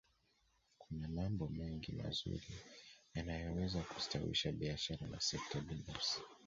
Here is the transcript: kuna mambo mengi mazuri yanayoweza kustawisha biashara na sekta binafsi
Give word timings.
kuna 0.77 1.07
mambo 1.07 1.47
mengi 1.47 1.91
mazuri 1.91 2.47
yanayoweza 3.13 3.81
kustawisha 3.81 4.51
biashara 4.51 5.07
na 5.07 5.19
sekta 5.19 5.59
binafsi 5.61 6.21